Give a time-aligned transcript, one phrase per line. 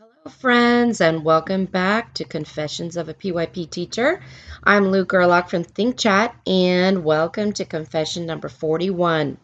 [0.00, 4.22] Hello, friends, and welcome back to Confessions of a PYP Teacher.
[4.64, 9.36] I'm Lou Gerlach from Think Chat, and welcome to confession number 41.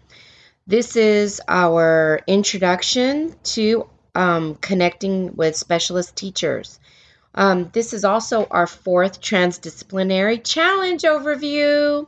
[0.67, 6.81] This is our introduction to um, connecting with specialist teachers.
[7.35, 12.07] Um, this is also our fourth transdisciplinary challenge overview.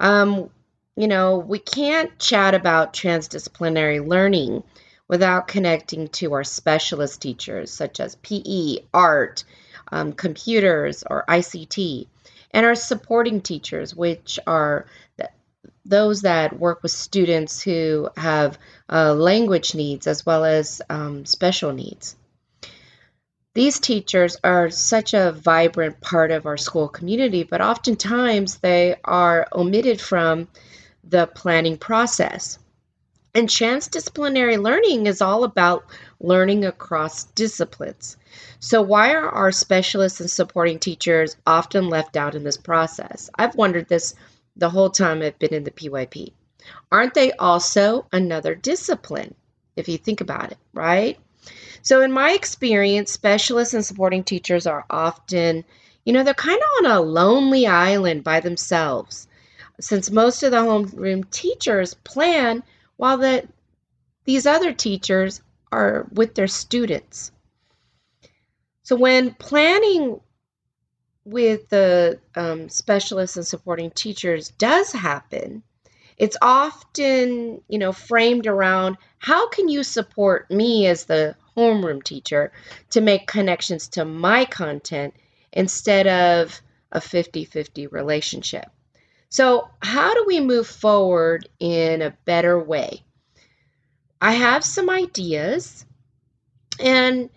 [0.00, 0.48] Um,
[0.96, 4.62] you know, we can't chat about transdisciplinary learning
[5.12, 9.44] without connecting to our specialist teachers such as PE, art,
[9.92, 12.06] um, computers, or ICT,
[12.52, 14.86] and our supporting teachers, which are
[15.84, 18.58] those that work with students who have
[18.90, 22.16] uh, language needs as well as um, special needs.
[23.52, 29.46] These teachers are such a vibrant part of our school community, but oftentimes they are
[29.52, 30.48] omitted from
[31.04, 32.58] the planning process.
[33.34, 35.86] And transdisciplinary learning is all about
[36.20, 38.18] learning across disciplines.
[38.60, 43.30] So, why are our specialists and supporting teachers often left out in this process?
[43.34, 44.14] I've wondered this
[44.56, 46.32] the whole time I've been in the PYP.
[46.90, 49.34] Aren't they also another discipline,
[49.76, 51.18] if you think about it, right?
[51.80, 55.64] So, in my experience, specialists and supporting teachers are often,
[56.04, 59.26] you know, they're kind of on a lonely island by themselves,
[59.80, 62.62] since most of the homeroom teachers plan
[63.02, 63.48] while the,
[64.26, 67.32] these other teachers are with their students.
[68.84, 70.20] So when planning
[71.24, 75.64] with the um, specialists and supporting teachers does happen,
[76.16, 82.52] it's often you know framed around how can you support me as the homeroom teacher
[82.90, 85.12] to make connections to my content
[85.52, 88.70] instead of a 50-50 relationship
[89.32, 93.02] so, how do we move forward in a better way?
[94.20, 95.86] I have some ideas,
[96.78, 97.30] and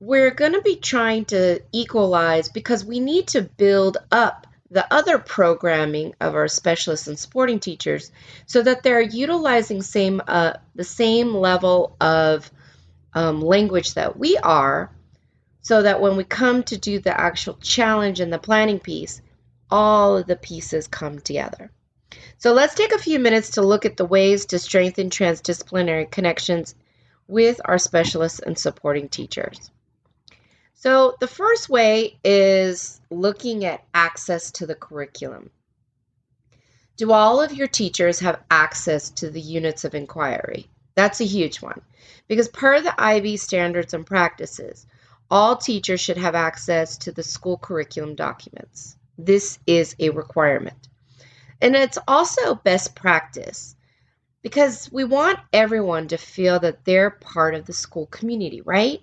[0.00, 5.18] we're going to be trying to equalize because we need to build up the other
[5.18, 8.10] programming of our specialists and supporting teachers
[8.46, 12.50] so that they're utilizing same uh, the same level of
[13.12, 14.90] um, language that we are
[15.60, 19.20] so that when we come to do the actual challenge and the planning piece
[19.70, 21.70] all of the pieces come together.
[22.38, 26.74] So let's take a few minutes to look at the ways to strengthen transdisciplinary connections
[27.26, 29.70] with our specialists and supporting teachers.
[30.74, 35.50] So the first way is looking at access to the curriculum.
[36.96, 40.68] Do all of your teachers have access to the units of inquiry?
[40.94, 41.80] That's a huge one.
[42.26, 44.86] Because per the IB standards and practices,
[45.30, 48.96] all teachers should have access to the school curriculum documents.
[49.18, 50.88] This is a requirement.
[51.60, 53.74] And it's also best practice
[54.42, 59.02] because we want everyone to feel that they're part of the school community, right?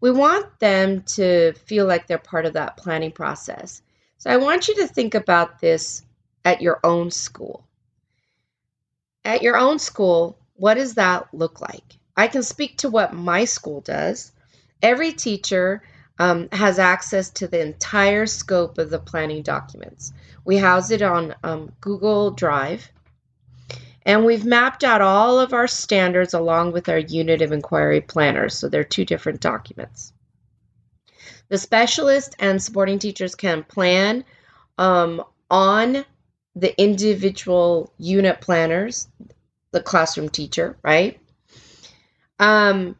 [0.00, 3.82] We want them to feel like they're part of that planning process.
[4.18, 6.02] So I want you to think about this
[6.44, 7.64] at your own school.
[9.24, 11.96] At your own school, what does that look like?
[12.16, 14.32] I can speak to what my school does.
[14.82, 15.82] Every teacher
[16.18, 20.12] um, has access to the entire scope of the planning documents.
[20.44, 22.90] We house it on um, Google Drive,
[24.04, 28.56] and we've mapped out all of our standards along with our unit of inquiry planners.
[28.58, 30.12] So they're two different documents.
[31.48, 34.24] The specialist and supporting teachers can plan
[34.78, 36.04] um, on
[36.56, 39.08] the individual unit planners,
[39.70, 41.20] the classroom teacher, right?
[42.38, 42.96] Um,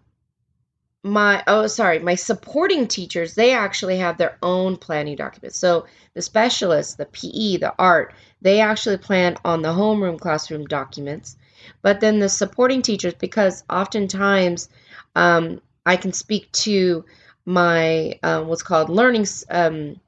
[1.04, 5.58] my oh sorry my supporting teachers they actually have their own planning documents.
[5.58, 11.36] So the specialists the pe the art they actually plan on the homeroom classroom documents.
[11.80, 14.68] But then the supporting teachers because oftentimes
[15.16, 17.04] um, i can speak to
[17.44, 20.00] my uh, what's called learning um,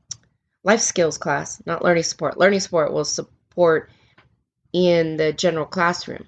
[0.62, 2.38] life skills class not learning support.
[2.38, 3.91] Learning support will support
[4.72, 6.26] in the general classroom.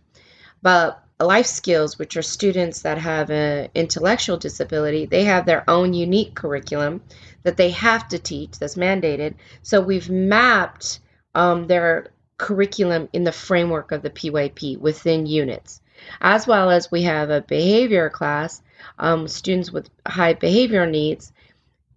[0.62, 5.94] But life skills, which are students that have an intellectual disability, they have their own
[5.94, 7.01] unique curriculum
[7.42, 9.34] that they have to teach that's mandated.
[9.63, 11.01] So we've mapped
[11.34, 12.09] um, their
[12.39, 15.80] curriculum in the framework of the PYP within units,
[16.21, 18.60] as well as we have a behavior class,
[18.98, 21.33] um, students with high behavior needs.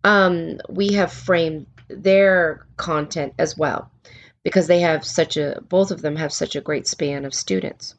[0.03, 3.91] Um, we have framed their content as well
[4.43, 7.95] because they have such a both of them have such a great span of students.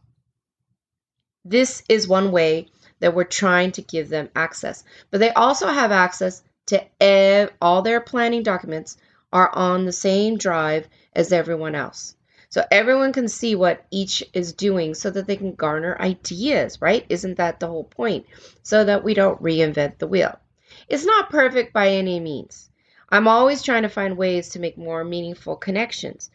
[1.44, 4.84] This is one way that we're trying to give them access.
[5.10, 8.96] But they also have access to ev- all their planning documents
[9.32, 12.14] are on the same drive as everyone else.
[12.50, 17.06] So everyone can see what each is doing so that they can garner ideas, right?
[17.08, 18.26] Isn't that the whole point?
[18.62, 20.38] So that we don't reinvent the wheel.
[20.88, 22.68] It's not perfect by any means.
[23.08, 26.30] I'm always trying to find ways to make more meaningful connections.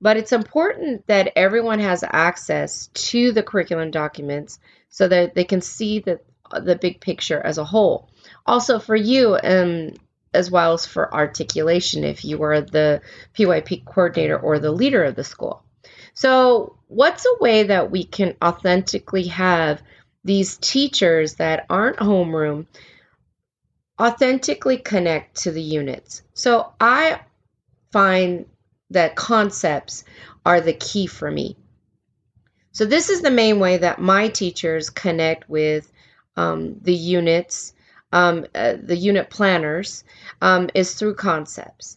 [0.00, 4.58] But it's important that everyone has access to the curriculum documents
[4.90, 6.20] so that they can see the,
[6.52, 8.08] the big picture as a whole.
[8.44, 9.94] Also, for you, um,
[10.34, 13.00] as well as for articulation, if you are the
[13.34, 15.62] PYP coordinator or the leader of the school.
[16.14, 19.82] So, what's a way that we can authentically have
[20.24, 22.66] these teachers that aren't homeroom
[24.00, 26.22] authentically connect to the units?
[26.34, 27.20] So, I
[27.92, 28.46] find
[28.90, 30.04] that concepts
[30.44, 31.56] are the key for me.
[32.72, 35.90] So, this is the main way that my teachers connect with
[36.36, 37.72] um, the units,
[38.12, 40.04] um, uh, the unit planners,
[40.42, 41.96] um, is through concepts.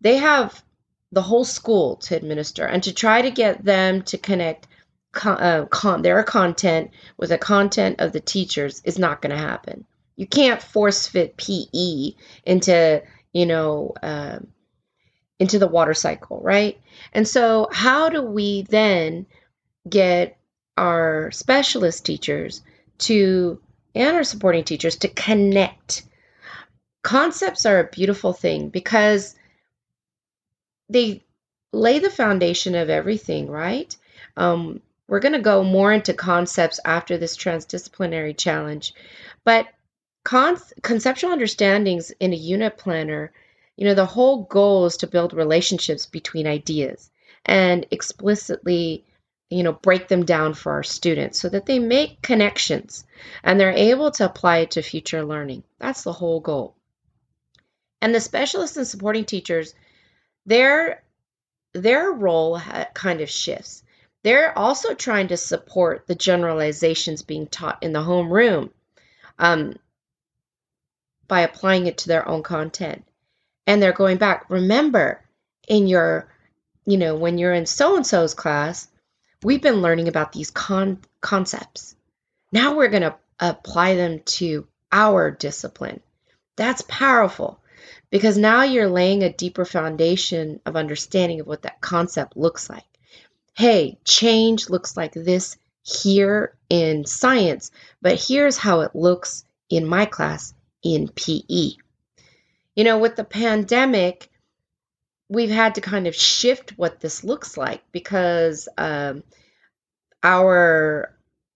[0.00, 0.62] They have
[1.10, 4.66] the whole school to administer and to try to get them to connect
[5.12, 9.42] con- uh, con- their content with the content of the teachers is not going to
[9.42, 9.84] happen.
[10.16, 12.12] You can't force fit PE
[12.44, 13.02] into,
[13.32, 14.38] you know, uh,
[15.38, 16.80] into the water cycle, right?
[17.12, 19.26] And so, how do we then
[19.88, 20.38] get
[20.76, 22.62] our specialist teachers
[22.98, 23.60] to
[23.94, 26.04] and our supporting teachers to connect?
[27.02, 29.34] Concepts are a beautiful thing because
[30.88, 31.24] they
[31.72, 33.96] lay the foundation of everything, right?
[34.36, 38.94] Um, we're going to go more into concepts after this transdisciplinary challenge,
[39.44, 39.66] but
[40.24, 43.32] con- conceptual understandings in a unit planner
[43.76, 47.10] you know, the whole goal is to build relationships between ideas
[47.44, 49.04] and explicitly,
[49.50, 53.04] you know, break them down for our students so that they make connections
[53.42, 55.64] and they're able to apply it to future learning.
[55.78, 56.76] That's the whole goal.
[58.00, 59.74] And the specialists and supporting teachers,
[60.44, 61.02] their
[61.72, 62.60] their role
[62.92, 63.82] kind of shifts.
[64.22, 68.70] They're also trying to support the generalizations being taught in the homeroom
[69.38, 69.76] um,
[71.26, 73.04] by applying it to their own content
[73.72, 74.44] and they're going back.
[74.50, 75.22] Remember,
[75.66, 76.28] in your,
[76.84, 78.86] you know, when you're in so and so's class,
[79.42, 81.96] we've been learning about these con- concepts.
[82.52, 86.00] Now we're going to apply them to our discipline.
[86.54, 87.60] That's powerful
[88.10, 92.84] because now you're laying a deeper foundation of understanding of what that concept looks like.
[93.54, 97.70] Hey, change looks like this here in science,
[98.02, 100.52] but here's how it looks in my class
[100.82, 101.70] in PE.
[102.74, 104.30] You know, with the pandemic,
[105.28, 109.22] we've had to kind of shift what this looks like because um,
[110.22, 111.14] our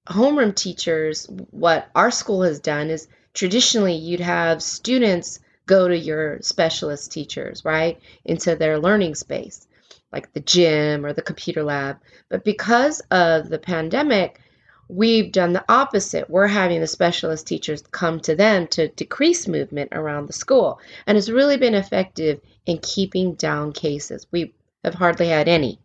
[0.08, 6.40] homeroom teachers, what our school has done is traditionally you'd have students go to your
[6.42, 9.66] specialist teachers, right, into their learning space,
[10.12, 11.98] like the gym or the computer lab.
[12.28, 14.40] But because of the pandemic,
[14.88, 16.30] We've done the opposite.
[16.30, 20.80] We're having the specialist teachers come to them to decrease movement around the school.
[21.06, 24.26] And it's really been effective in keeping down cases.
[24.30, 24.54] We
[24.84, 25.80] have hardly had any.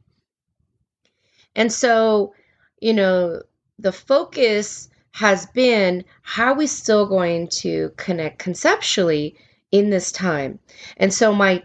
[1.55, 2.33] And so,
[2.79, 3.41] you know,
[3.79, 9.35] the focus has been how are we still going to connect conceptually
[9.71, 10.59] in this time?
[10.97, 11.63] And so my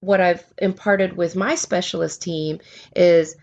[0.00, 2.60] what I've imparted with my specialist team
[2.94, 3.36] is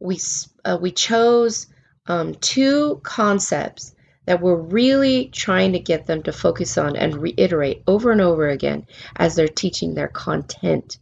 [0.00, 0.18] we
[0.64, 1.66] uh, we chose
[2.08, 3.94] um, two concepts
[4.26, 8.48] that we're really trying to get them to focus on and reiterate over and over
[8.48, 10.98] again as they're teaching their content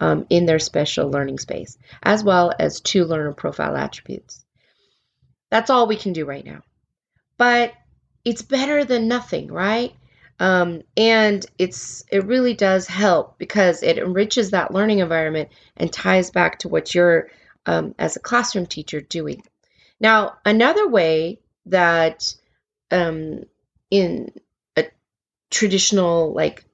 [0.00, 4.44] um, in their special learning space, as well as two learner profile attributes.
[5.50, 6.62] That's all we can do right now.
[7.36, 7.74] But
[8.24, 9.94] it's better than nothing, right?
[10.38, 16.30] Um, and it's it really does help because it enriches that learning environment and ties
[16.30, 17.28] back to what you're
[17.66, 19.42] um, as a classroom teacher doing.
[20.00, 22.34] Now, another way that
[22.90, 23.44] um,
[23.90, 24.32] in
[24.76, 24.86] a
[25.50, 26.64] traditional, like,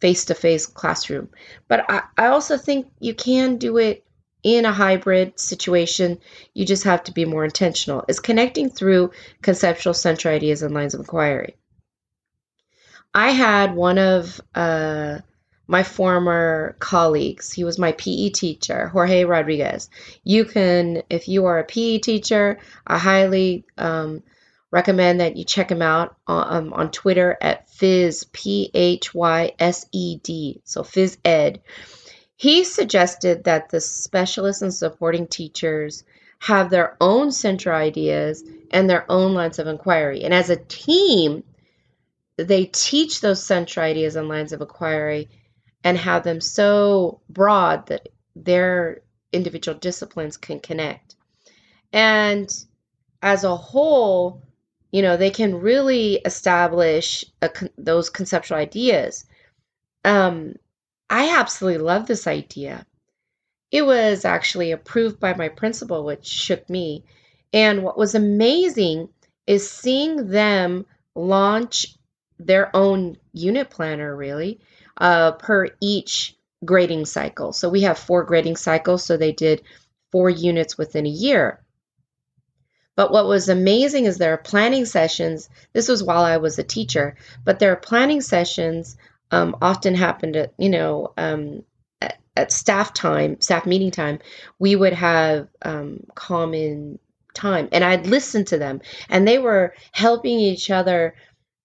[0.00, 1.30] face to face classroom,
[1.66, 4.04] but I, I also think you can do it
[4.42, 6.18] in a hybrid situation.
[6.52, 10.94] You just have to be more intentional, is connecting through conceptual central ideas and lines
[10.94, 11.56] of inquiry.
[13.14, 15.20] I had one of uh,
[15.66, 17.52] my former colleagues.
[17.52, 19.88] He was my PE teacher, Jorge Rodriguez.
[20.22, 24.22] You can, if you are a PE teacher, I highly um,
[24.70, 29.52] recommend that you check him out on, um, on Twitter at Phys, P H Y
[29.58, 31.62] S E D, so Phys Ed.
[32.36, 36.04] He suggested that the specialists and supporting teachers
[36.40, 40.24] have their own central ideas and their own lines of inquiry.
[40.24, 41.44] And as a team,
[42.36, 45.28] they teach those central ideas and lines of inquiry
[45.84, 51.14] and have them so broad that their individual disciplines can connect.
[51.92, 52.50] And
[53.22, 54.42] as a whole,
[54.90, 59.26] you know, they can really establish a, those conceptual ideas.
[60.04, 60.54] Um,
[61.10, 62.86] I absolutely love this idea.
[63.70, 67.04] It was actually approved by my principal, which shook me.
[67.52, 69.08] And what was amazing
[69.46, 71.96] is seeing them launch
[72.38, 74.60] their own unit planner, really,
[74.98, 77.52] uh, per each grading cycle.
[77.52, 79.62] So we have four grading cycles, so they did
[80.12, 81.60] four units within a year.
[82.96, 85.48] But what was amazing is their planning sessions.
[85.72, 88.96] This was while I was a teacher, but their planning sessions
[89.30, 91.64] um, often happened at, you know, um,
[92.36, 94.20] at, staff time, staff meeting time.
[94.58, 97.00] We would have um, common
[97.34, 101.14] time, and I'd listen to them, and they were helping each other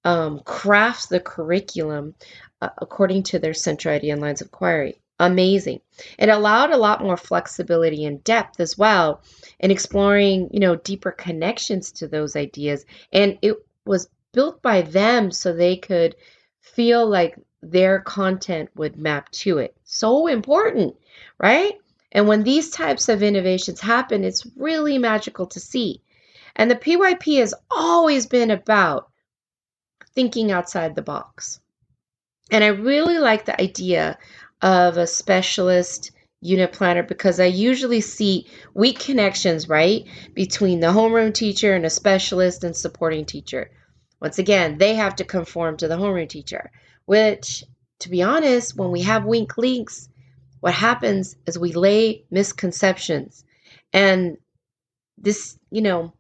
[0.04, 2.16] um, craft the curriculum
[2.62, 5.02] uh, according to their central idea and lines of inquiry.
[5.20, 5.82] Amazing.
[6.18, 9.22] It allowed a lot more flexibility and depth as well
[9.60, 12.86] in exploring, you know, deeper connections to those ideas.
[13.12, 16.16] And it was built by them so they could
[16.62, 19.76] feel like their content would map to it.
[19.84, 20.96] So important,
[21.38, 21.74] right?
[22.12, 26.02] And when these types of innovations happen, it's really magical to see.
[26.56, 29.09] And the PYP has always been about
[30.14, 31.60] thinking outside the box.
[32.52, 34.18] And I really like the idea
[34.62, 36.12] of a specialist
[36.42, 41.90] unit planner because I usually see weak connections, right, between the homeroom teacher and a
[41.90, 43.72] specialist and supporting teacher.
[44.22, 46.72] Once again, they have to conform to the homeroom teacher,
[47.06, 47.64] which,
[48.00, 50.10] to be honest, when we have weak links,
[50.60, 53.46] what happens is we lay misconceptions.
[53.94, 54.38] And
[55.18, 56.14] this, you know,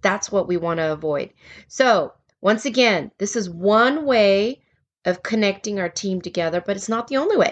[0.00, 1.30] that's what we want to avoid.
[1.68, 2.12] So,
[2.44, 4.60] once again, this is one way
[5.06, 7.50] of connecting our team together, but it's not the only way.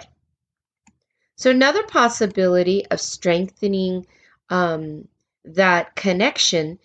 [1.34, 4.04] So, another possibility of strengthening
[4.50, 5.08] um,
[5.46, 6.78] that connection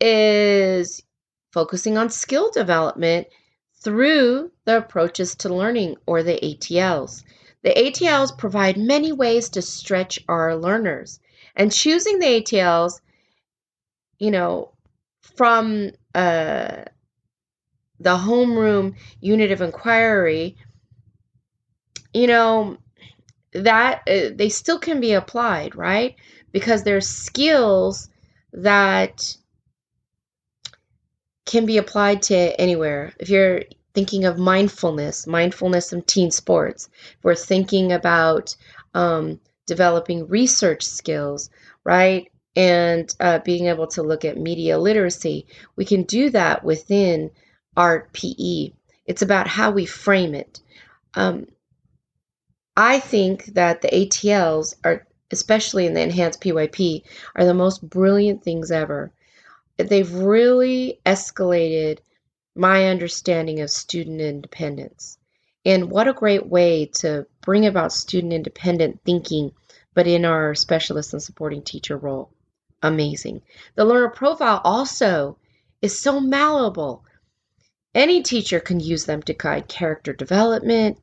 [0.00, 1.04] is
[1.52, 3.28] focusing on skill development
[3.80, 7.22] through the approaches to learning or the ATLs.
[7.62, 11.20] The ATLs provide many ways to stretch our learners,
[11.54, 13.00] and choosing the ATLs,
[14.18, 14.72] you know,
[15.36, 16.86] from uh,
[18.02, 20.56] the homeroom unit of inquiry,
[22.12, 22.78] you know,
[23.52, 26.16] that uh, they still can be applied, right?
[26.52, 28.08] Because there's skills
[28.52, 29.36] that
[31.44, 33.12] can be applied to anywhere.
[33.18, 33.62] If you're
[33.94, 38.56] thinking of mindfulness, mindfulness in teen sports, if we're thinking about
[38.94, 41.50] um, developing research skills,
[41.84, 42.30] right?
[42.54, 47.30] And uh, being able to look at media literacy, we can do that within
[47.76, 48.72] art PE.
[49.06, 50.60] It's about how we frame it.
[51.14, 51.46] Um,
[52.76, 57.02] I think that the ATLs are, especially in the enhanced PYP,
[57.34, 59.12] are the most brilliant things ever.
[59.76, 61.98] They've really escalated
[62.54, 65.18] my understanding of student independence.
[65.64, 69.52] And what a great way to bring about student independent thinking,
[69.94, 72.30] but in our specialist and supporting teacher role.
[72.82, 73.42] Amazing.
[73.76, 75.38] The learner profile also
[75.80, 77.04] is so malleable.
[77.94, 80.98] Any teacher can use them to guide character development,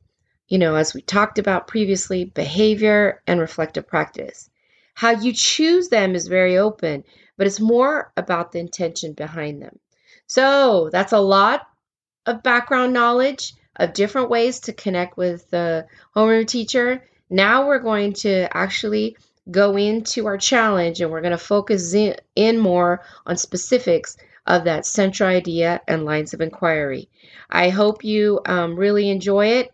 [0.48, 4.50] you know, as we talked about previously, behavior and reflective practice.
[4.94, 7.04] How you choose them is very open,
[7.36, 9.78] but it's more about the intention behind them.
[10.26, 11.66] So that's a lot
[12.26, 17.04] of background knowledge of different ways to connect with the homeroom teacher.
[17.30, 19.16] Now we're going to actually
[19.50, 24.16] go into our challenge and we're going to focus in, in more on specifics
[24.50, 27.08] of that central idea and lines of inquiry.
[27.48, 29.72] I hope you um, really enjoy it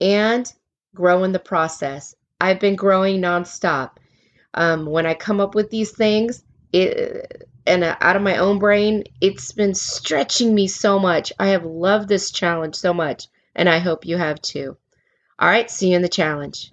[0.00, 0.50] and
[0.94, 2.14] grow in the process.
[2.40, 3.90] I've been growing nonstop.
[4.54, 8.58] Um, when I come up with these things, it and uh, out of my own
[8.58, 11.32] brain, it's been stretching me so much.
[11.38, 14.76] I have loved this challenge so much, and I hope you have too.
[15.38, 16.72] All right, see you in the challenge.